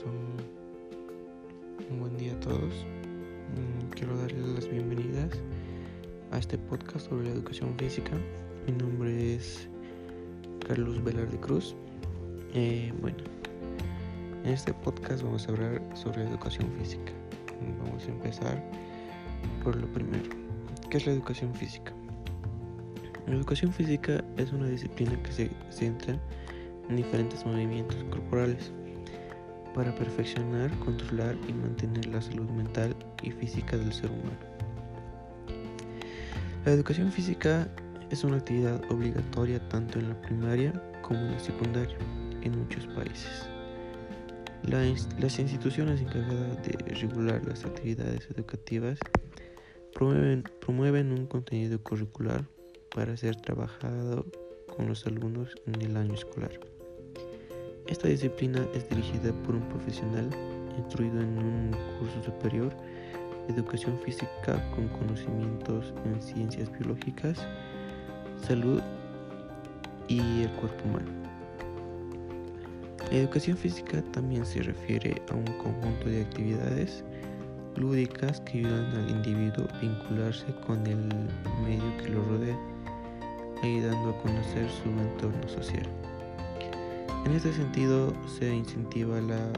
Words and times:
un 0.00 1.98
buen 2.00 2.16
día 2.16 2.32
a 2.32 2.40
todos. 2.40 2.62
Mm, 2.62 3.90
quiero 3.90 4.16
darles 4.16 4.48
las 4.48 4.70
bienvenidas 4.70 5.38
a 6.30 6.38
este 6.38 6.56
podcast 6.56 7.10
sobre 7.10 7.26
la 7.26 7.34
educación 7.34 7.76
física. 7.76 8.12
Mi 8.66 8.72
nombre 8.72 9.34
es 9.34 9.68
Carlos 10.66 11.04
Velarde 11.04 11.38
Cruz. 11.40 11.74
Eh, 12.54 12.90
bueno, 13.02 13.18
en 14.44 14.52
este 14.52 14.72
podcast 14.72 15.22
vamos 15.22 15.46
a 15.46 15.52
hablar 15.52 15.82
sobre 15.94 16.24
la 16.24 16.30
educación 16.30 16.72
física. 16.78 17.12
Vamos 17.84 18.06
a 18.06 18.12
empezar 18.12 18.64
por 19.62 19.76
lo 19.76 19.86
primero. 19.88 20.30
¿Qué 20.88 20.96
es 20.96 21.06
la 21.06 21.12
educación 21.12 21.54
física? 21.54 21.92
La 23.26 23.34
educación 23.34 23.70
física 23.70 24.24
es 24.38 24.52
una 24.52 24.68
disciplina 24.68 25.22
que 25.22 25.32
se 25.32 25.50
centra 25.68 26.18
en 26.88 26.96
diferentes 26.96 27.44
movimientos 27.44 28.02
corporales 28.04 28.72
para 29.74 29.94
perfeccionar, 29.94 30.70
controlar 30.80 31.36
y 31.48 31.52
mantener 31.52 32.06
la 32.06 32.20
salud 32.20 32.48
mental 32.50 32.94
y 33.22 33.30
física 33.30 33.76
del 33.76 33.92
ser 33.92 34.10
humano. 34.10 34.38
La 36.64 36.72
educación 36.72 37.10
física 37.10 37.68
es 38.10 38.24
una 38.24 38.36
actividad 38.36 38.80
obligatoria 38.90 39.66
tanto 39.68 39.98
en 39.98 40.10
la 40.10 40.20
primaria 40.22 40.72
como 41.02 41.18
en 41.20 41.32
la 41.32 41.40
secundaria 41.40 41.96
en 42.42 42.58
muchos 42.58 42.86
países. 42.88 43.48
Las, 44.62 45.38
instituciones 45.40 46.00
encargadas 46.00 46.62
de 46.62 46.94
regular 46.94 47.44
las 47.44 47.64
actividades 47.64 48.28
educativas 48.30 48.98
promueven, 49.92 50.44
promueven 50.60 51.10
un 51.10 51.26
contenido 51.26 51.82
curricular 51.82 52.44
para 52.94 53.16
ser 53.16 53.34
trabajado 53.36 54.26
con 54.76 54.86
los 54.86 55.04
alumnos 55.06 55.54
en 55.66 55.82
el 55.82 55.96
año 55.96 56.14
escolar. 56.14 56.71
Esta 57.92 58.08
disciplina 58.08 58.66
es 58.72 58.88
dirigida 58.88 59.34
por 59.44 59.54
un 59.54 59.68
profesional 59.68 60.30
instruido 60.78 61.20
en 61.20 61.36
un 61.36 61.76
curso 61.98 62.22
superior 62.24 62.72
educación 63.50 63.98
física 63.98 64.66
con 64.74 64.88
conocimientos 64.88 65.92
en 66.06 66.22
ciencias 66.22 66.72
biológicas, 66.72 67.46
salud 68.46 68.80
y 70.08 70.20
el 70.40 70.50
cuerpo 70.52 70.88
humano. 70.88 71.10
La 73.10 73.18
educación 73.18 73.58
física 73.58 74.00
también 74.12 74.46
se 74.46 74.62
refiere 74.62 75.20
a 75.30 75.34
un 75.34 75.44
conjunto 75.58 76.08
de 76.08 76.22
actividades 76.22 77.04
lúdicas 77.76 78.40
que 78.40 78.60
ayudan 78.60 78.86
al 78.96 79.10
individuo 79.10 79.68
a 79.70 79.78
vincularse 79.80 80.46
con 80.66 80.86
el 80.86 80.96
medio 81.62 81.94
que 81.98 82.08
lo 82.08 82.24
rodea, 82.24 82.58
ayudando 83.62 84.08
a 84.08 84.22
conocer 84.22 84.66
su 84.70 84.88
entorno 84.88 85.46
social. 85.46 85.86
En 87.24 87.32
este 87.32 87.52
sentido, 87.52 88.12
se 88.26 88.52
incentiva 88.52 89.20
la 89.20 89.52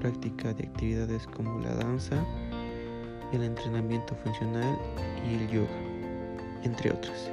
práctica 0.00 0.52
de 0.52 0.64
actividades 0.64 1.26
como 1.28 1.60
la 1.60 1.74
danza, 1.74 2.24
el 3.32 3.44
entrenamiento 3.44 4.16
funcional 4.16 4.76
y 5.28 5.34
el 5.34 5.48
yoga, 5.48 6.62
entre 6.64 6.90
otras, 6.90 7.30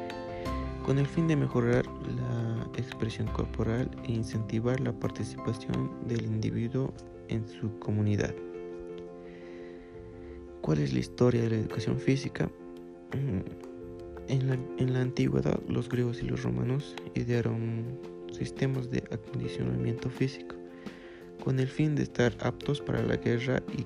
con 0.86 1.00
el 1.00 1.08
fin 1.08 1.28
de 1.28 1.36
mejorar 1.36 1.84
la 2.16 2.67
expresión 2.78 3.28
corporal 3.28 3.89
e 4.04 4.11
incentivar 4.11 4.80
la 4.80 4.94
participación 4.94 5.92
del 6.08 6.26
individuo 6.26 6.94
en 7.28 7.48
su 7.48 7.80
comunidad. 7.80 8.36
¿Cuál 10.61 10.78
es 10.78 10.94
la 10.94 11.00
historia 11.00 11.42
de 11.42 11.50
la 11.50 11.56
educación 11.56 11.98
física? 12.00 12.50
Mm, 13.11 14.30
en 14.30 14.48
la, 14.48 14.54
en 14.78 14.94
la 14.94 15.02
antigüedad, 15.02 15.59
los 15.67 15.89
griegos 15.89 16.22
y 16.22 16.26
los 16.26 16.44
romanos 16.44 16.95
idearon 17.16 18.12
sistemas 18.34 18.89
de 18.89 19.03
acondicionamiento 19.12 20.09
físico, 20.09 20.56
con 21.44 21.60
el 21.60 21.67
fin 21.67 21.95
de 21.95 22.04
estar 22.04 22.36
aptos 22.39 22.82
para 22.82 23.02
la 23.04 23.17
guerra 23.17 23.61
y 23.77 23.86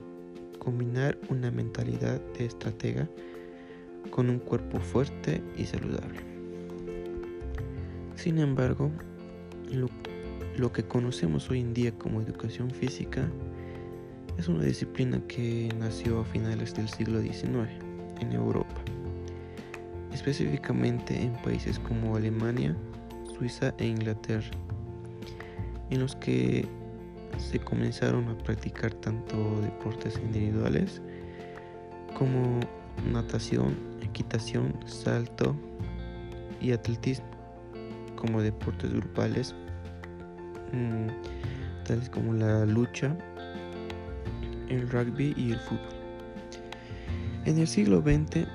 combinar 0.57 1.17
una 1.29 1.51
mentalidad 1.51 2.19
de 2.37 2.45
estratega 2.45 3.09
con 4.09 4.29
un 4.29 4.39
cuerpo 4.39 4.79
fuerte 4.79 5.41
y 5.57 5.65
saludable. 5.65 6.19
Sin 8.15 8.39
embargo, 8.39 8.91
lo, 9.71 10.73
que 10.73 10.83
conocemos 10.83 11.49
hoy 11.49 11.61
en 11.61 11.73
día 11.73 11.91
como 11.91 12.21
educación 12.21 12.71
física 12.71 13.29
es 14.37 14.47
una 14.47 14.63
disciplina 14.63 15.21
que 15.27 15.69
nació 15.79 16.19
a 16.21 16.25
finales 16.25 16.73
del 16.73 16.89
siglo 16.89 17.21
XIX 17.21 17.69
en 18.19 18.31
Europa, 18.33 18.75
específicamente 20.11 21.21
en 21.21 21.33
países 21.43 21.79
como 21.79 22.15
Alemania, 22.15 22.75
Suiza 23.37 23.73
e 23.77 23.85
Inglaterra, 23.85 24.49
en 25.91 25.99
los 25.99 26.15
que 26.15 26.67
se 27.37 27.59
comenzaron 27.59 28.27
a 28.29 28.37
practicar 28.39 28.93
tanto 28.95 29.61
deportes 29.61 30.17
individuales 30.17 31.01
como 32.17 32.59
natación, 33.11 33.75
equitación, 34.01 34.73
salto 34.87 35.55
y 36.59 36.71
atletismo, 36.71 37.27
como 38.15 38.41
deportes 38.41 38.91
grupales, 38.91 39.53
mm, 40.73 41.85
tales 41.85 42.09
como 42.09 42.33
la 42.33 42.65
lucha, 42.65 43.15
el 44.67 44.89
rugby 44.89 45.35
y 45.37 45.51
el 45.51 45.59
fútbol. 45.59 45.95
En 47.45 47.59
el 47.59 47.67
siglo 47.67 48.01
XX, 48.01 48.47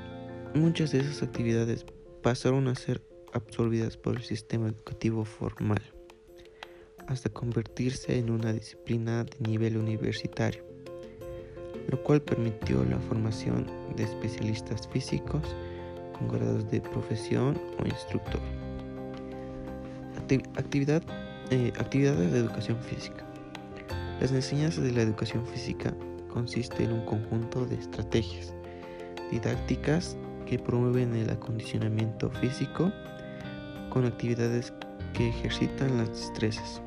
muchas 0.55 0.91
de 0.91 1.01
esas 1.01 1.23
actividades 1.23 1.87
pasaron 2.21 2.67
a 2.67 2.75
ser 2.75 3.12
absorbidas 3.33 3.97
por 3.97 4.17
el 4.17 4.23
sistema 4.23 4.69
educativo 4.69 5.25
formal, 5.25 5.83
hasta 7.07 7.31
convertirse 7.31 8.19
en 8.19 8.31
una 8.31 8.53
disciplina 8.53 9.25
de 9.25 9.49
nivel 9.49 9.77
universitario, 9.77 10.65
lo 11.89 12.03
cual 12.03 12.23
permitió 12.23 12.85
la 12.85 12.99
formación 13.01 13.67
de 13.97 14.05
especialistas 14.05 14.89
físicos 14.89 15.43
con 16.17 16.29
grados 16.29 16.71
de 16.71 16.81
profesión 16.81 17.61
o 17.79 17.87
instructor. 17.87 18.41
Actividad, 20.57 21.03
eh, 21.51 21.73
actividades 21.79 22.33
de 22.33 22.39
educación 22.39 22.79
física. 22.83 23.27
Las 24.21 24.33
enseñanzas 24.33 24.85
de 24.85 24.93
la 24.93 25.03
educación 25.03 25.45
física 25.47 25.95
consiste 26.33 26.85
en 26.85 26.93
un 26.93 27.05
conjunto 27.05 27.67
de 27.67 27.75
estrategias 27.75 28.55
didácticas 29.31 30.17
que 30.47 30.59
promueven 30.59 31.15
el 31.17 31.31
acondicionamiento 31.31 32.31
físico 32.31 32.93
con 33.93 34.07
actividades 34.07 34.73
que 35.13 35.29
ejercitan 35.29 35.99
las 35.99 36.09
destrezas 36.09 36.81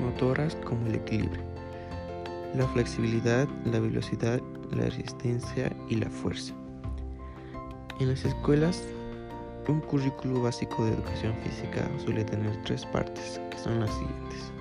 motoras 0.00 0.56
como 0.64 0.86
el 0.86 0.94
equilibrio, 0.94 1.42
la 2.56 2.66
flexibilidad, 2.68 3.48
la 3.64 3.80
velocidad, 3.80 4.40
la 4.70 4.84
resistencia 4.84 5.74
y 5.88 5.96
la 5.96 6.08
fuerza. 6.08 6.54
En 7.98 8.10
las 8.10 8.24
escuelas, 8.24 8.84
un 9.68 9.80
currículo 9.80 10.42
básico 10.42 10.84
de 10.84 10.92
educación 10.92 11.34
física 11.42 11.90
suele 11.98 12.24
tener 12.24 12.56
tres 12.64 12.86
partes, 12.86 13.40
que 13.50 13.58
son 13.58 13.80
las 13.80 13.90
siguientes. 13.90 14.52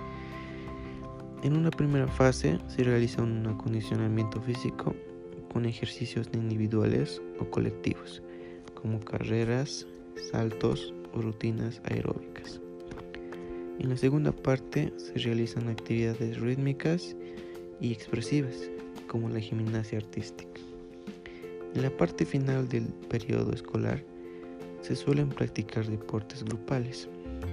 En 1.44 1.58
una 1.58 1.70
primera 1.70 2.08
fase 2.08 2.60
se 2.68 2.84
realiza 2.84 3.22
un 3.22 3.46
acondicionamiento 3.46 4.42
físico 4.42 4.96
con 5.52 5.66
ejercicios 5.66 6.28
individuales 6.34 7.22
o 7.40 7.46
colectivos, 7.46 8.24
como 8.74 9.00
carreras, 9.00 9.86
saltos, 10.32 10.94
rutinas 11.22 11.82
aeróbicas. 11.86 12.60
En 13.80 13.90
la 13.90 13.98
segunda 13.98 14.32
parte 14.32 14.94
se 14.98 15.14
realizan 15.20 15.68
actividades 15.68 16.40
rítmicas 16.40 17.16
y 17.82 17.92
expresivas, 17.92 18.70
como 19.08 19.30
la 19.30 19.40
gimnasia 19.40 19.98
artística. 19.98 20.62
En 21.76 21.82
la 21.82 21.90
parte 21.90 22.26
final 22.26 22.68
del 22.70 22.86
periodo 23.10 23.52
escolar 23.52 24.04
se 24.82 24.96
suelen 24.96 25.30
practicar 25.30 25.88
deportes 25.88 26.44
grupales, 26.44 27.10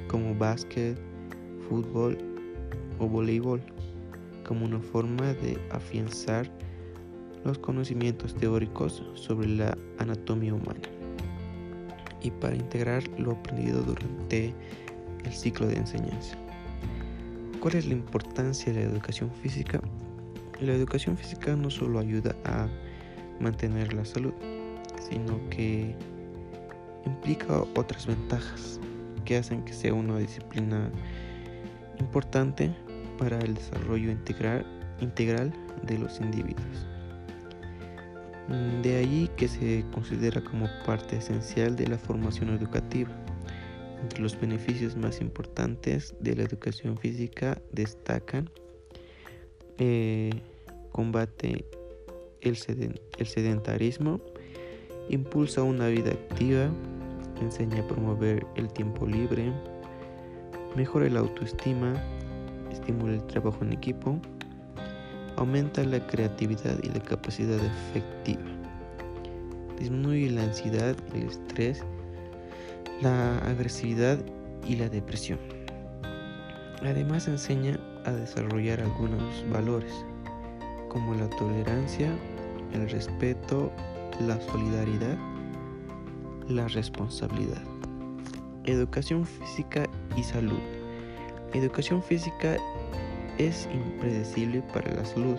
como 0.09 0.35
básquet, 0.35 0.99
fútbol 1.69 2.19
o 2.99 3.09
voleibol, 3.09 3.62
como 4.47 4.67
una 4.67 4.81
forma 4.81 5.33
de 5.35 5.59
afianzar 5.71 6.51
los 7.45 7.59
conocimientos 7.59 8.35
teóricos 8.35 9.03
sobre 9.15 9.49
la 9.49 9.77
anatomía 9.99 10.55
humana 10.55 11.00
y 12.23 12.31
para 12.31 12.57
integrar 12.57 13.07
lo 13.19 13.33
aprendido 13.33 13.83
durante 13.83 14.55
el 15.25 15.33
ciclo 15.33 15.67
de 15.67 15.77
enseñanza. 15.77 16.37
¿Cuál 17.61 17.77
es 17.77 17.87
la 17.87 17.93
importancia 17.93 18.73
de 18.73 18.85
la 18.85 18.91
educación 18.91 19.31
física? 19.43 19.81
La 20.61 20.73
educación 20.73 21.17
física 21.17 21.57
no 21.57 21.71
solo 21.71 21.99
ayuda 21.99 22.35
a 22.45 22.69
mantener 23.39 23.93
la 23.93 24.05
salud, 24.05 24.33
sino 25.11 25.41
que 25.51 25.95
implica 27.05 27.63
otras 27.77 28.07
ventajas 28.07 28.81
que 29.25 29.37
hacen 29.37 29.65
que 29.65 29.73
sea 29.73 29.95
una 29.95 30.19
disciplina 30.19 30.91
importante 31.99 32.75
para 33.19 33.39
el 33.41 33.55
desarrollo 33.55 34.11
integral, 34.11 34.65
integral 35.01 35.53
de 35.83 35.99
los 35.99 36.21
individuos. 36.21 36.87
De 38.82 38.97
ahí 38.97 39.31
que 39.37 39.47
se 39.47 39.85
considera 39.93 40.43
como 40.43 40.67
parte 40.85 41.17
esencial 41.17 41.76
de 41.76 41.87
la 41.87 41.99
formación 41.99 42.50
educativa. 42.50 43.11
Entre 44.02 44.20
los 44.20 44.41
beneficios 44.41 44.97
más 44.97 45.20
importantes 45.20 46.14
de 46.20 46.35
la 46.35 46.43
educación 46.43 46.97
física 46.97 47.61
destacan 47.70 48.50
eh, 49.79 50.31
combate 50.91 51.64
el 52.41 52.56
sedentarismo, 52.56 54.20
impulsa 55.08 55.62
una 55.62 55.88
vida 55.88 56.11
activa, 56.11 56.70
enseña 57.41 57.81
a 57.81 57.87
promover 57.87 58.47
el 58.56 58.73
tiempo 58.73 59.06
libre, 59.06 59.52
mejora 60.76 61.08
la 61.08 61.20
autoestima, 61.20 61.94
estimula 62.70 63.14
el 63.14 63.26
trabajo 63.26 63.64
en 63.64 63.73
equipo, 63.73 64.20
aumenta 65.37 65.85
la 65.85 66.06
creatividad 66.06 66.79
y 66.82 66.88
la 66.88 67.00
capacidad 67.00 67.59
efectiva, 67.59 68.43
disminuye 69.79 70.31
la 70.31 70.43
ansiedad, 70.44 70.97
el 71.15 71.23
estrés, 71.25 71.82
la 73.00 73.38
agresividad 73.38 74.19
y 74.67 74.77
la 74.77 74.88
depresión. 74.88 75.38
Además 76.82 77.29
enseña 77.29 77.79
a 78.05 78.12
desarrollar 78.12 78.81
algunos 78.81 79.44
valores 79.50 79.93
como 80.88 81.15
la 81.15 81.29
tolerancia, 81.31 82.11
el 82.73 82.88
respeto, 82.91 83.71
la 84.21 84.41
solidaridad, 84.41 85.17
la 86.49 86.69
responsabilidad. 86.69 87.62
Educación 88.65 89.25
física 89.25 89.88
y 90.17 90.23
salud. 90.23 90.59
Educación 91.55 92.03
física 92.03 92.56
es 93.41 93.67
impredecible 93.73 94.63
para 94.73 94.95
la 94.95 95.05
salud, 95.05 95.37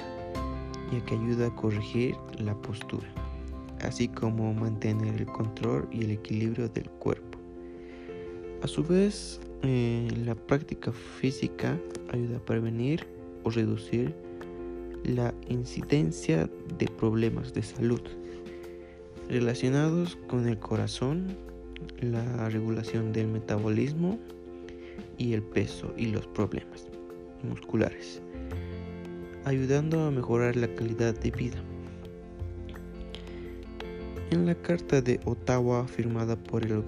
ya 0.91 1.05
que 1.05 1.13
ayuda 1.13 1.47
a 1.47 1.55
corregir 1.55 2.15
la 2.39 2.55
postura, 2.55 3.07
así 3.81 4.07
como 4.07 4.53
mantener 4.55 5.21
el 5.21 5.27
control 5.27 5.87
y 5.91 6.05
el 6.05 6.11
equilibrio 6.11 6.67
del 6.69 6.89
cuerpo. 6.89 7.37
A 8.63 8.67
su 8.67 8.83
vez, 8.83 9.39
eh, 9.61 10.07
la 10.25 10.33
práctica 10.33 10.91
física 10.91 11.79
ayuda 12.11 12.37
a 12.37 12.45
prevenir 12.45 13.05
o 13.43 13.51
reducir 13.51 14.15
la 15.03 15.33
incidencia 15.47 16.49
de 16.79 16.87
problemas 16.87 17.53
de 17.53 17.61
salud 17.61 18.01
relacionados 19.29 20.17
con 20.27 20.47
el 20.47 20.57
corazón, 20.57 21.37
la 22.01 22.49
regulación 22.49 23.13
del 23.13 23.27
metabolismo 23.27 24.19
y 25.17 25.33
el 25.33 25.43
peso 25.43 25.93
y 25.97 26.07
los 26.07 26.27
problemas 26.27 26.90
musculares, 27.43 28.21
ayudando 29.45 30.03
a 30.03 30.11
mejorar 30.11 30.55
la 30.55 30.73
calidad 30.75 31.13
de 31.13 31.31
vida. 31.31 31.57
En 34.31 34.45
la 34.45 34.55
Carta 34.55 35.01
de 35.01 35.19
Ottawa 35.25 35.87
firmada 35.87 36.35
por, 36.35 36.63
el 36.63 36.83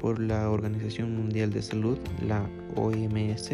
por 0.00 0.18
la 0.18 0.50
Organización 0.50 1.14
Mundial 1.16 1.52
de 1.52 1.62
Salud, 1.62 1.98
la 2.26 2.48
OMS, 2.76 3.50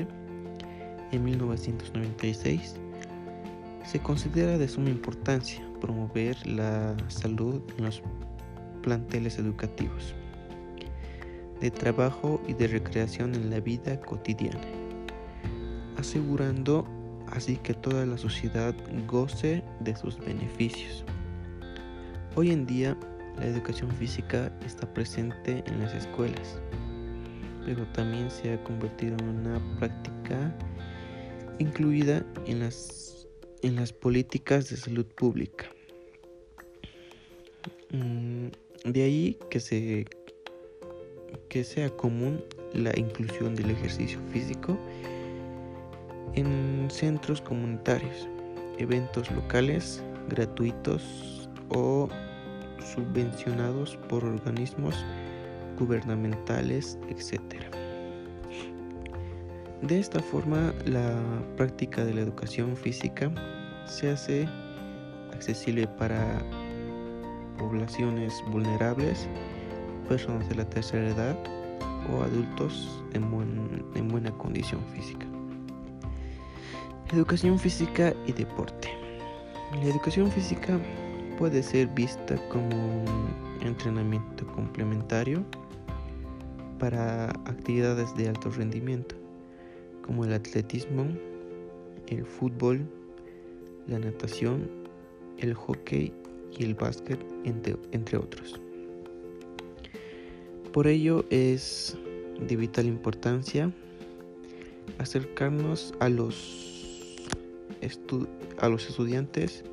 en 1.13 1.25
1996, 1.25 2.77
se 3.85 3.99
considera 3.99 4.57
de 4.59 4.69
suma 4.69 4.91
importancia 4.91 5.61
promover 5.81 6.47
la 6.47 6.97
salud 7.09 7.61
en 7.77 7.85
los 7.87 8.03
planteles 8.83 9.39
educativos, 9.39 10.15
de 11.61 11.71
trabajo 11.71 12.41
y 12.47 12.55
de 12.55 12.69
recreación 12.69 13.35
en 13.35 13.51
la 13.51 13.61
vida 13.61 14.01
cotidiana, 14.01 14.61
asegurando 16.03 16.85
así 17.29 17.57
que 17.57 17.75
toda 17.75 18.05
la 18.05 18.19
sociedad 18.19 18.75
goce 19.07 19.63
de 19.81 19.95
sus 19.97 20.19
beneficios. 20.19 21.05
Hoy 22.35 22.51
en 22.51 22.67
día 22.67 22.99
la 23.39 23.47
educación 23.47 23.91
física 23.93 24.53
está 24.67 24.93
presente 24.93 25.63
en 25.67 25.81
las 25.81 25.95
escuelas, 25.95 26.61
pero 27.65 27.87
también 27.93 28.31
se 28.31 28.53
ha 28.53 28.65
convertido 28.65 29.17
en 29.19 29.29
una 29.29 29.79
práctica 29.79 30.53
incluida 31.61 32.27
en 32.47 32.61
las, 32.61 33.29
en 33.63 33.77
las 33.77 33.93
políticas 33.93 34.69
de 34.71 34.77
salud 34.77 35.07
pública. 35.07 35.67
Mm, 37.91 38.49
de 38.91 39.03
ahí 39.05 39.39
que, 39.51 39.61
se, 39.61 40.07
que 41.49 41.63
sea 41.63 41.91
común 41.91 42.43
la 42.75 42.93
inclusión 42.99 43.55
del 43.55 43.71
ejercicio 43.71 44.19
físico 44.33 44.77
en 46.35 46.89
centros 46.91 47.41
comunitarios, 47.41 48.29
eventos 48.79 49.31
locales 49.31 50.03
gratuitos 50.29 51.49
o 51.69 52.09
subvencionados 52.95 53.97
por 54.09 54.25
organismos 54.25 54.95
gubernamentales, 55.79 56.99
etc. 57.09 57.41
De 59.83 59.99
esta 59.99 60.21
forma, 60.21 60.73
la 60.85 61.19
práctica 61.57 62.05
de 62.05 62.15
la 62.15 62.21
educación 62.21 62.77
física 62.77 63.33
se 63.87 64.11
hace 64.11 64.49
accesible 65.33 65.87
para 65.87 66.41
poblaciones 67.59 68.43
vulnerables, 68.51 69.29
personas 70.09 70.49
de 70.49 70.57
la 70.57 70.69
tercera 70.69 71.09
edad 71.09 71.37
o 72.13 72.23
adultos 72.23 73.03
en, 73.13 73.25
en 73.95 74.09
buena 74.09 74.31
condición 74.33 74.81
física. 74.95 75.32
Educación 77.13 77.59
física 77.59 78.15
y 78.27 78.33
deporte. 78.33 78.89
La 79.75 79.85
educación 79.85 80.31
física 80.31 80.81
puede 81.39 81.63
ser 81.63 81.89
vista 81.89 82.37
como 82.49 82.75
un 82.75 83.59
entrenamiento 83.61 84.47
complementario 84.47 85.45
para 86.79 87.27
actividades 87.45 88.17
de 88.17 88.31
alto 88.31 88.49
rendimiento, 88.49 89.15
como 90.07 90.25
el 90.25 90.33
atletismo, 90.33 91.07
el 92.07 92.25
fútbol, 92.25 92.89
la 93.89 93.99
natación, 93.99 94.71
el 95.37 95.53
hockey 95.53 96.15
y 96.59 96.65
el 96.65 96.75
básquet, 96.75 97.21
entre, 97.45 97.77
entre 97.93 98.17
otros. 98.17 98.59
Por 100.73 100.87
ello 100.87 101.27
es 101.29 101.99
de 102.41 102.57
vital 102.57 102.87
importancia 102.87 103.71
acercarnos 104.99 105.93
a 106.01 106.09
los, 106.09 106.72
a 108.59 108.69
los 108.69 108.89
estudiantes 108.89 109.65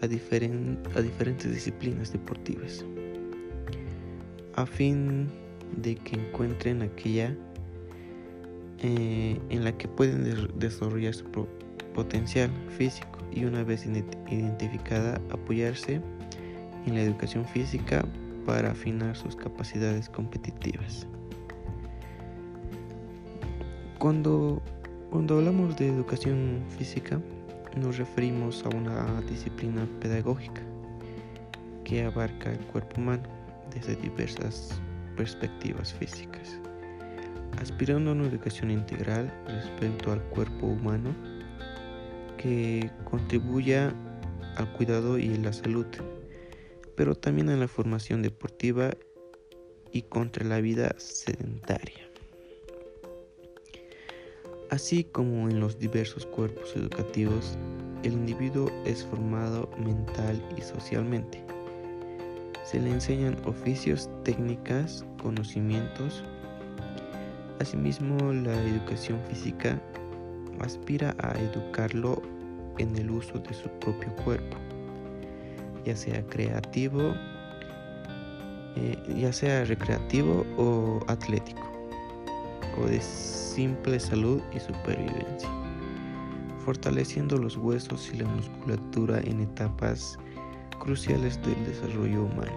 a, 0.00 0.06
diferentes 0.06 1.52
disciplinas 1.52 2.12
deportivas 2.12 2.84
a 4.56 4.66
fin 4.66 5.28
de 5.76 5.96
que 5.96 6.16
encuentren 6.16 6.82
aquella 6.82 7.34
eh, 8.78 9.40
en 9.48 9.64
la 9.64 9.76
que 9.76 9.88
pueden 9.88 10.48
desarrollar 10.58 11.14
su 11.14 11.24
potencial 11.94 12.50
físico 12.76 13.18
y 13.32 13.44
una 13.44 13.64
vez 13.64 13.86
identificada 13.86 15.20
apoyarse 15.30 16.00
en 16.86 16.94
la 16.94 17.02
educación 17.02 17.44
física 17.46 18.04
para 18.46 18.70
afinar 18.70 19.16
sus 19.16 19.34
capacidades 19.36 20.08
competitivas. 20.08 21.06
Cuando, 23.98 24.60
cuando 25.10 25.38
hablamos 25.38 25.76
de 25.76 25.88
educación 25.88 26.62
física, 26.76 27.20
nos 27.76 27.98
referimos 27.98 28.64
a 28.64 28.68
una 28.68 29.20
disciplina 29.22 29.86
pedagógica 30.00 30.62
que 31.84 32.04
abarca 32.04 32.52
el 32.52 32.60
cuerpo 32.66 33.00
humano 33.00 33.24
desde 33.74 33.96
diversas 33.96 34.80
perspectivas 35.16 35.92
físicas, 35.92 36.60
aspirando 37.60 38.10
a 38.10 38.14
una 38.14 38.26
educación 38.26 38.70
integral 38.70 39.32
respecto 39.46 40.12
al 40.12 40.22
cuerpo 40.24 40.66
humano 40.66 41.14
que 42.38 42.90
contribuya 43.04 43.92
al 44.56 44.72
cuidado 44.74 45.18
y 45.18 45.36
la 45.36 45.52
salud, 45.52 45.86
pero 46.96 47.14
también 47.14 47.48
a 47.48 47.56
la 47.56 47.68
formación 47.68 48.22
deportiva 48.22 48.90
y 49.92 50.02
contra 50.02 50.44
la 50.44 50.60
vida 50.60 50.94
sedentaria 50.98 52.13
así 54.74 55.04
como 55.04 55.48
en 55.48 55.60
los 55.60 55.78
diversos 55.78 56.26
cuerpos 56.26 56.74
educativos, 56.74 57.56
el 58.02 58.12
individuo 58.14 58.68
es 58.84 59.04
formado 59.04 59.70
mental 59.78 60.42
y 60.58 60.62
socialmente. 60.62 61.42
Se 62.64 62.80
le 62.80 62.90
enseñan 62.90 63.36
oficios, 63.46 64.10
técnicas, 64.24 65.04
conocimientos. 65.22 66.24
Asimismo, 67.60 68.16
la 68.32 68.60
educación 68.64 69.20
física 69.28 69.80
aspira 70.60 71.14
a 71.22 71.38
educarlo 71.38 72.20
en 72.78 72.96
el 72.96 73.10
uso 73.12 73.38
de 73.38 73.54
su 73.54 73.68
propio 73.78 74.14
cuerpo, 74.24 74.56
ya 75.84 75.94
sea 75.94 76.20
creativo, 76.26 77.14
eh, 78.74 78.98
ya 79.20 79.32
sea 79.32 79.64
recreativo 79.66 80.44
o 80.58 80.98
atlético, 81.06 81.73
de 82.82 83.00
simple 83.00 83.98
salud 84.00 84.42
y 84.54 84.60
supervivencia, 84.60 85.48
fortaleciendo 86.64 87.38
los 87.38 87.56
huesos 87.56 88.10
y 88.12 88.18
la 88.18 88.28
musculatura 88.28 89.20
en 89.20 89.40
etapas 89.40 90.18
cruciales 90.80 91.40
del 91.42 91.64
desarrollo 91.64 92.24
humano. 92.24 92.52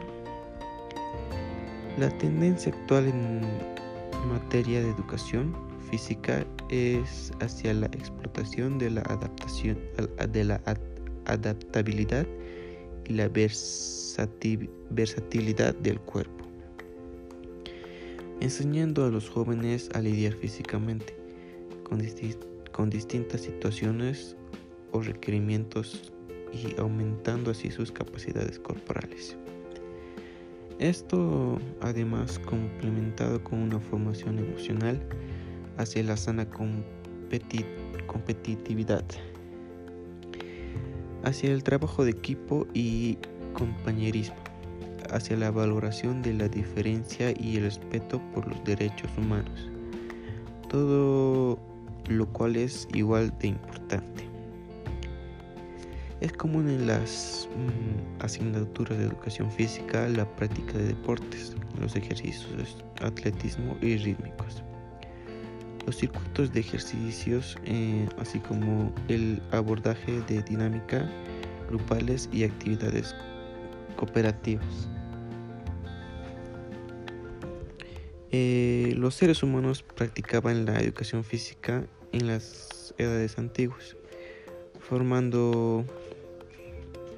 La 1.98 2.10
tendencia 2.18 2.72
actual 2.74 3.08
en 3.08 3.42
materia 4.32 4.82
de 4.82 4.90
educación 4.90 5.56
física 5.90 6.46
es 6.70 7.32
hacia 7.40 7.74
la 7.74 7.86
explotación 7.88 8.78
de 8.78 8.90
la 8.92 9.02
adaptación, 9.02 9.80
de 10.32 10.44
la 10.44 10.62
adaptabilidad 11.26 12.28
y 13.06 13.14
la 13.14 13.30
versatilidad 14.90 15.76
del 15.76 16.00
cuerpo, 16.02 16.47
enseñando 18.40 19.06
a 19.06 19.10
los 19.10 19.30
jóvenes 19.30 19.90
a 19.94 20.02
lidiar 20.02 20.34
físicamente 20.34 21.16
con, 21.84 22.02
con 22.72 22.90
distintas 22.90 23.42
situaciones 23.42 24.36
o 24.92 25.02
requerimientos 25.02 26.12
y 26.54 26.80
aumentando 26.80 27.52
así 27.52 27.72
sus 27.72 27.92
capacidades 27.92 28.60
corporales. 28.60 29.38
Esto 30.80 31.60
además 31.82 32.40
complementado 32.40 33.44
con 33.44 33.60
una 33.60 33.80
formación 33.80 34.38
emocional 34.38 35.02
hacia 35.78 36.04
la 36.04 36.16
sana 36.18 36.48
competitividad, 38.08 39.04
hacia 41.24 41.52
el 41.52 41.64
trabajo 41.64 42.06
de 42.06 42.12
equipo 42.12 42.68
y 42.76 43.18
compañerismo, 43.54 44.36
hacia 45.12 45.38
la 45.38 45.52
valoración 45.52 46.22
de 46.22 46.34
la 46.34 46.48
diferencia 46.48 47.34
y 47.40 47.58
el 47.58 47.64
respeto 47.64 48.22
por 48.34 48.48
los 48.48 48.64
derechos 48.64 49.10
humanos, 49.18 49.70
todo 50.70 51.60
lo 52.10 52.26
cual 52.28 52.56
es 52.56 52.88
igual 52.94 53.34
de 53.40 53.50
importante. 53.50 54.28
Es 56.20 56.34
común 56.34 56.68
en 56.68 56.88
las 56.88 57.48
mm, 57.56 58.24
asignaturas 58.24 58.98
de 58.98 59.06
educación 59.06 59.52
física 59.52 60.10
la 60.10 60.26
práctica 60.36 60.74
de 60.74 60.88
deportes, 60.88 61.56
los 61.80 61.96
ejercicios, 61.96 62.84
atletismo 63.02 63.78
y 63.82 63.98
rítmicos. 63.98 64.64
Los 65.86 65.98
circuitos 65.98 66.52
de 66.52 66.62
ejercicios, 66.62 67.58
eh, 67.66 68.10
así 68.20 68.40
como 68.40 68.92
el 69.08 69.42
abordaje 69.52 70.20
de 70.28 70.42
dinámica, 70.42 71.08
grupales 71.70 72.28
y 72.34 72.44
actividades 72.44 73.16
cooperativas. 73.96 74.90
Eh, 78.32 78.94
los 78.98 79.16
seres 79.16 79.42
humanos 79.42 79.84
practicaban 79.84 80.66
la 80.66 80.80
educación 80.82 81.24
física 81.24 81.86
en 82.12 82.28
las 82.28 82.94
edades 82.98 83.38
antiguas, 83.38 83.96
formando 84.80 85.86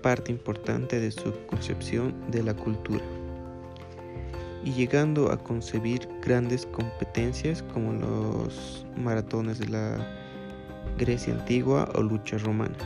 parte 0.04 0.32
importante 0.32 1.00
de 1.00 1.12
su 1.12 1.34
concepción 1.48 2.14
de 2.32 2.44
la 2.44 2.54
cultura 2.54 3.04
y 4.64 4.72
llegando 4.74 5.32
a 5.32 5.38
concebir 5.38 6.08
grandes 6.22 6.66
competencias 6.68 7.64
como 7.64 7.94
los 7.94 8.86
maratones 8.96 9.60
de 9.60 9.70
la 9.70 10.16
Grecia 10.98 11.34
antigua 11.34 11.90
o 11.96 12.02
lucha 12.02 12.38
romana. 12.38 12.78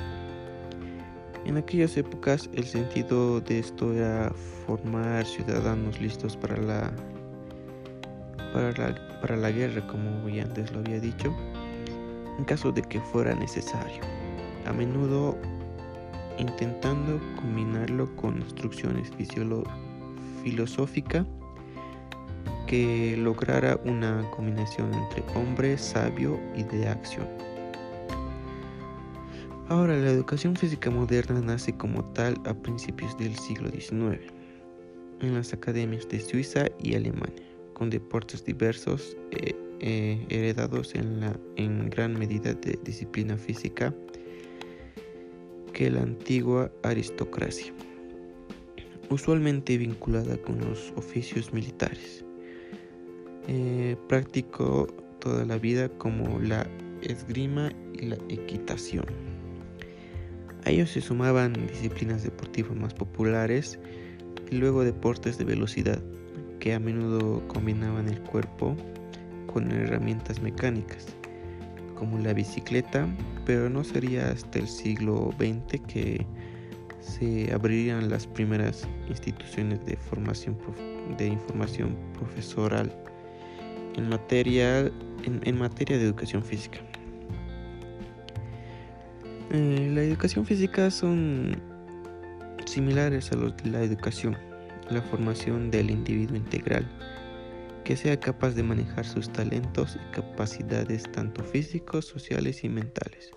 En 1.46 1.58
aquellas 1.58 1.98
épocas 1.98 2.50
el 2.54 2.64
sentido 2.64 3.42
de 3.42 3.60
esto 3.60 3.94
era 3.94 4.32
formar 4.66 5.26
ciudadanos 5.26 6.00
listos 6.00 6.38
para 6.38 6.58
la, 6.58 6.94
para 8.54 9.36
la, 9.38 9.52
guerra, 9.52 9.86
como 9.88 10.30
ya 10.30 10.44
antes 10.44 10.72
lo 10.72 10.80
había 10.80 11.00
dicho, 11.00 11.36
en 12.38 12.46
caso 12.46 12.72
de 12.72 12.82
que 12.84 13.02
fuera 13.02 13.34
necesario. 13.36 14.02
A 14.66 14.74
menudo 14.74 15.38
intentando 16.38 17.20
combinarlo 17.36 18.16
con 18.16 18.38
instrucciones 18.38 19.12
filosóficas 20.44 21.26
que 22.68 23.18
lograra 23.18 23.80
una 23.86 24.30
combinación 24.32 24.94
entre 24.94 25.24
hombre 25.36 25.78
sabio 25.78 26.40
y 26.56 26.64
de 26.64 26.88
acción. 26.88 27.28
Ahora, 29.70 29.96
la 29.96 30.10
educación 30.10 30.56
física 30.56 30.90
moderna 30.90 31.40
nace 31.42 31.76
como 31.76 32.04
tal 32.14 32.36
a 32.46 32.54
principios 32.54 33.18
del 33.18 33.36
siglo 33.38 33.70
XIX 33.70 34.20
en 35.22 35.34
las 35.36 35.54
academias 35.54 36.08
de 36.10 36.20
Suiza 36.20 36.66
y 36.80 36.96
Alemania, 36.96 37.53
con 37.74 37.90
deportes 37.90 38.44
diversos 38.46 39.18
eh, 39.32 39.56
eh, 39.80 40.26
heredados 40.30 40.94
en, 40.96 41.90
gran 41.90 42.18
medida 42.18 42.54
de 42.54 42.80
disciplina 42.84 43.38
física 43.38 43.94
que 45.74 45.90
la 45.90 46.04
antigua 46.04 46.72
aristocracia, 46.84 47.74
usualmente 49.10 49.78
vinculada 49.78 50.38
con 50.38 50.60
los 50.60 50.94
oficios 50.96 51.52
militares. 51.52 52.24
Eh, 53.48 53.98
practicó 54.08 54.88
toda 55.20 55.44
la 55.46 55.58
vida 55.58 55.90
como 55.98 56.40
la 56.40 56.66
esgrima 57.02 57.72
y 57.94 58.06
la 58.06 58.18
equitación. 58.30 59.06
A 60.66 60.70
ellos 60.70 60.92
se 60.92 61.02
sumaban 61.02 61.54
disciplinas 61.68 62.24
deportivas 62.24 62.76
más 62.78 62.94
populares 62.94 63.80
y 64.50 64.56
luego 64.56 64.84
deportes 64.84 65.38
de 65.38 65.44
velocidad, 65.44 66.02
que 66.64 66.74
a 66.74 66.80
menudo 66.80 67.46
combinaban 67.50 68.08
el 68.08 68.22
cuerpo 68.22 68.74
con 69.48 69.70
herramientas 69.70 70.42
mecánicas 70.42 71.08
como 71.94 72.18
la 72.20 72.32
bicicleta, 72.32 73.06
pero 73.46 73.70
no 73.70 73.84
sería 73.84 74.30
hasta 74.30 74.60
el 74.60 74.70
siglo 74.70 75.32
XX 75.38 75.82
que 75.86 76.26
se 77.02 77.52
abrirían 77.54 78.10
las 78.10 78.26
primeras 78.26 78.88
instituciones 79.10 79.86
de 79.86 79.98
formación 79.98 80.58
de 81.18 81.28
información 81.28 81.98
profesoral 82.18 82.96
en 83.98 84.08
materia, 84.08 84.90
en, 85.26 85.58
materia 85.58 85.98
de 85.98 86.06
educación 86.06 86.42
física. 86.42 86.80
Eh, 89.52 89.92
la 89.94 90.02
educación 90.02 90.46
física 90.46 90.90
son 90.90 91.62
similares 92.66 93.34
a 93.34 93.36
los 93.36 93.58
de 93.58 93.70
la 93.70 93.82
educación, 93.82 94.38
la 94.94 95.02
formación 95.02 95.72
del 95.72 95.90
individuo 95.90 96.38
integral 96.38 96.90
que 97.84 97.98
sea 97.98 98.20
capaz 98.20 98.52
de 98.52 98.64
manejar 98.64 99.06
sus 99.06 99.32
talentos 99.32 99.98
y 99.98 100.14
capacidades 100.14 101.04
tanto 101.12 101.44
físicos, 101.44 102.06
sociales 102.06 102.64
y 102.64 102.70
mentales. 102.70 103.32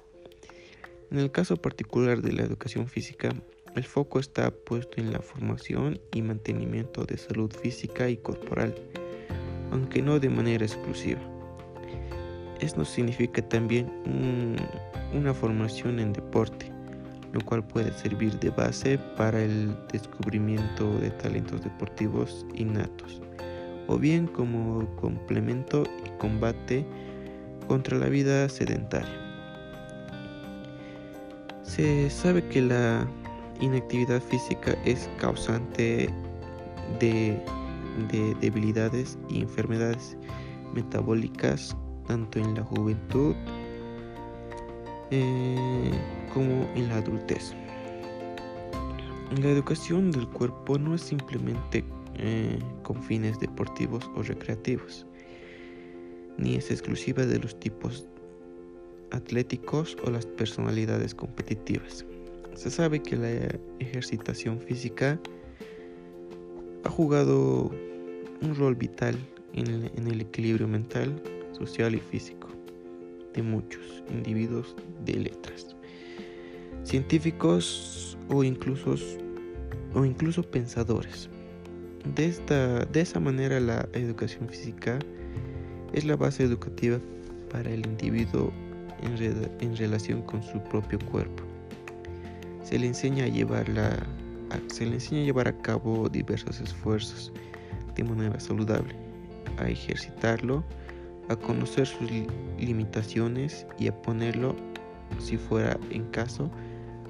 En 1.10 1.18
el 1.18 1.30
caso 1.30 1.56
particular 1.56 2.22
de 2.22 2.32
la 2.32 2.42
educación 2.42 2.86
física, 2.86 3.30
el 3.74 3.84
foco 3.84 4.18
está 4.18 4.50
puesto 4.50 5.00
en 5.00 5.12
la 5.12 5.20
formación 5.20 6.00
y 6.12 6.22
mantenimiento 6.22 7.04
de 7.04 7.18
salud 7.18 7.52
física 7.52 8.08
y 8.08 8.16
corporal, 8.16 8.74
aunque 9.70 10.02
no 10.02 10.18
de 10.18 10.30
manera 10.30 10.64
exclusiva. 10.64 11.20
Esto 12.60 12.84
significa 12.84 13.46
también 13.46 13.92
una 15.12 15.34
formación 15.34 16.00
en 16.00 16.12
deporte, 16.12 16.72
lo 17.32 17.40
cual 17.40 17.64
puede 17.64 17.92
servir 17.92 18.38
de 18.38 18.50
base 18.50 18.98
para 19.16 19.42
el 19.42 19.76
descubrimiento 19.92 20.98
de 20.98 21.10
talentos 21.10 21.62
deportivos 21.62 22.46
innatos 22.54 23.20
o 23.88 23.98
bien 23.98 24.26
como 24.26 24.86
complemento 24.96 25.84
y 26.04 26.08
combate 26.18 26.84
contra 27.68 27.98
la 27.98 28.08
vida 28.08 28.48
sedentaria. 28.48 29.22
Se 31.62 32.08
sabe 32.10 32.46
que 32.48 32.62
la 32.62 33.06
inactividad 33.60 34.22
física 34.22 34.76
es 34.84 35.08
causante 35.18 36.08
de, 37.00 37.40
debilidades 38.40 39.18
y 39.30 39.40
enfermedades 39.40 40.16
metabólicas 40.74 41.74
tanto 42.06 42.38
en 42.38 42.54
la 42.54 42.62
juventud 42.62 43.34
eh, 45.10 45.90
como 46.36 46.70
en 46.74 46.90
la 46.90 46.96
adultez. 46.96 47.54
La 49.40 49.48
educación 49.48 50.10
del 50.10 50.28
cuerpo 50.28 50.78
no 50.78 50.94
es 50.94 51.00
simplemente 51.00 51.82
eh, 52.18 52.58
con 52.82 53.02
fines 53.02 53.40
deportivos 53.40 54.04
o 54.14 54.22
recreativos, 54.22 55.06
ni 56.36 56.56
es 56.56 56.70
exclusiva 56.70 57.24
de 57.24 57.38
los 57.38 57.58
tipos 57.58 58.06
atléticos 59.12 59.96
o 60.04 60.10
las 60.10 60.26
personalidades 60.26 61.14
competitivas. 61.14 62.04
Se 62.54 62.70
sabe 62.70 63.00
que 63.00 63.16
la 63.16 63.30
ejercitación 63.78 64.60
física 64.60 65.18
ha 66.84 66.90
jugado 66.90 67.70
un 68.42 68.54
rol 68.54 68.74
vital 68.74 69.16
en 69.54 69.68
el, 70.06 70.20
equilibrio 70.20 70.68
mental, 70.68 71.18
social 71.52 71.94
y 71.94 72.00
físico 72.00 72.48
de 73.32 73.42
muchos 73.42 74.04
individuos 74.10 74.76
de 75.06 75.14
letras, 75.14 75.75
científicos 76.86 78.16
o 78.28 78.44
incluso, 78.44 78.94
o 79.94 80.04
incluso 80.04 80.42
pensadores. 80.42 81.28
De, 82.14 82.26
esta, 82.26 82.84
de 82.84 83.00
esa 83.00 83.18
manera 83.18 83.58
la 83.58 83.88
educación 83.92 84.48
física 84.48 84.98
es 85.92 86.04
la 86.04 86.14
base 86.14 86.44
educativa 86.44 86.98
para 87.50 87.68
el 87.70 87.84
individuo 87.84 88.52
en, 89.02 89.50
en 89.60 89.76
relación 89.76 90.22
con 90.22 90.42
su 90.42 90.62
propio 90.64 90.98
cuerpo. 91.10 91.42
Se 92.62 92.78
le 92.78 92.86
enseña 92.86 93.24
a 93.24 93.28
llevarla 93.28 94.06
se 94.68 94.86
le 94.86 94.94
enseña 94.94 95.22
a 95.22 95.24
llevar 95.24 95.48
a 95.48 95.58
cabo 95.62 96.08
diversos 96.08 96.60
esfuerzos 96.60 97.32
de 97.96 98.04
manera 98.04 98.38
saludable, 98.38 98.94
a 99.58 99.68
ejercitarlo, 99.68 100.62
a 101.28 101.36
conocer 101.36 101.86
sus 101.86 102.08
limitaciones 102.58 103.66
y 103.78 103.88
a 103.88 104.02
ponerlo, 104.02 104.54
si 105.18 105.36
fuera 105.36 105.78
en 105.90 106.04
caso, 106.10 106.50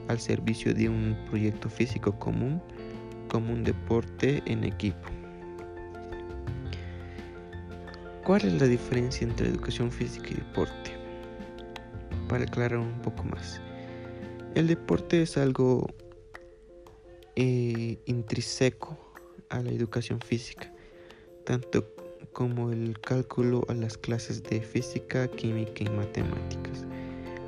al 0.08 0.20
servicio 0.20 0.74
de 0.74 0.88
un 0.88 1.16
proyecto 1.28 1.68
físico 1.68 2.18
común 2.18 2.62
como 3.28 3.52
un 3.52 3.64
deporte 3.64 4.42
en 4.46 4.64
equipo. 4.64 5.08
¿Cuál 8.24 8.44
es 8.44 8.60
la 8.60 8.66
diferencia 8.66 9.26
entre 9.26 9.48
educación 9.48 9.92
física 9.92 10.28
y 10.30 10.34
deporte? 10.34 10.92
Para 12.28 12.44
aclarar 12.44 12.78
un 12.78 13.00
poco 13.02 13.22
más. 13.24 13.60
El 14.54 14.66
deporte 14.66 15.22
es 15.22 15.36
algo 15.36 15.86
eh, 17.36 17.98
intrínseco 18.06 18.98
a 19.50 19.60
la 19.60 19.70
educación 19.70 20.20
física, 20.20 20.72
tanto 21.44 21.86
como 22.32 22.72
el 22.72 22.98
cálculo 23.00 23.64
a 23.68 23.74
las 23.74 23.98
clases 23.98 24.42
de 24.42 24.60
física, 24.60 25.28
química 25.28 25.84
y 25.84 25.88
matemáticas. 25.90 26.85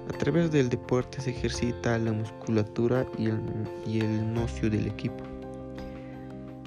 A 0.09 0.19
través 0.19 0.50
del 0.50 0.69
deporte 0.69 1.21
se 1.21 1.31
ejercita 1.31 1.99
la 1.99 2.12
musculatura 2.12 3.07
y 3.19 3.29
el, 3.29 4.33
nocio 4.33 4.71
del 4.71 4.87
equipo. 4.87 5.23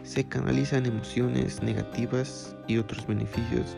Se 0.03 0.23
canalizan 0.23 0.85
emociones 0.85 1.61
negativas 1.61 2.55
y 2.67 2.77
otros 2.77 3.05
beneficios 3.07 3.75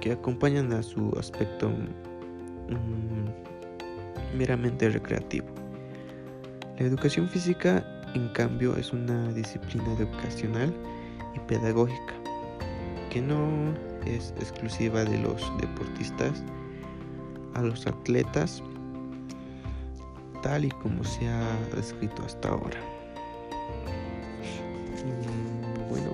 que 0.00 0.12
acompañan 0.12 0.72
a 0.72 0.82
su 0.82 1.10
aspecto 1.18 1.70
mm, 1.70 3.28
meramente 4.36 4.88
recreativo. 4.90 5.46
La 6.78 6.86
educación 6.86 7.28
física, 7.28 7.84
en 8.14 8.28
cambio, 8.28 8.76
es 8.76 8.92
una 8.92 9.32
disciplina 9.32 9.92
educacional 9.94 10.72
y 11.34 11.40
pedagógica 11.40 12.14
que 13.10 13.20
no 13.20 13.74
es 14.06 14.32
exclusiva 14.38 15.04
de 15.04 15.18
los 15.18 15.42
deportistas, 15.60 16.42
a 17.54 17.62
los 17.62 17.86
atletas, 17.86 18.62
tal 20.42 20.64
y 20.64 20.70
como 20.70 21.04
se 21.04 21.28
ha 21.28 21.58
descrito 21.74 22.22
hasta 22.22 22.48
ahora. 22.48 22.80
Bueno, 25.88 26.10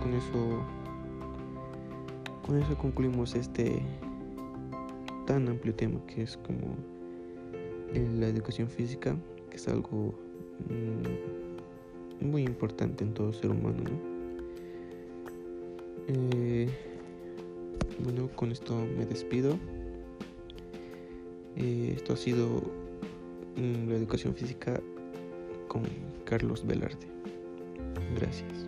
con 0.00 0.14
eso, 0.14 0.62
con 2.46 2.58
eso 2.62 2.76
concluimos 2.78 3.34
este 3.34 3.82
tan 5.26 5.48
amplio 5.48 5.74
tema 5.74 6.00
que 6.06 6.22
es 6.22 6.36
como 6.38 6.76
la 7.94 8.28
educación 8.28 8.68
física, 8.68 9.16
que 9.50 9.56
es 9.56 9.68
algo 9.68 10.14
mm, 10.68 12.26
muy 12.26 12.42
importante 12.42 13.04
en 13.04 13.14
todo 13.14 13.32
ser 13.32 13.50
humano. 13.50 13.90
Eh, 16.08 16.68
bueno, 18.02 18.28
con 18.34 18.50
esto 18.50 18.74
me 18.96 19.06
despido. 19.06 19.58
Eh, 21.56 21.94
esto 21.96 22.14
ha 22.14 22.16
sido 22.16 22.62
mm, 23.56 23.88
la 23.88 23.96
educación 23.96 24.34
física 24.34 24.80
con 25.68 25.82
Carlos 26.24 26.66
Velarde. 26.66 27.06
Gracias. 28.16 28.66